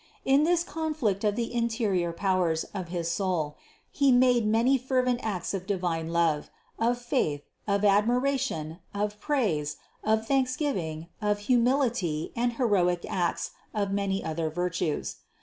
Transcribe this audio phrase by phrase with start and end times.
[0.25, 3.55] In this conflict of the interior powers of his soul
[3.91, 10.25] he made many fervent acts of divine love, of faith, of admiration, of praise, of
[10.25, 15.17] thanksgiving, of humility and heroic acts of many other virtues.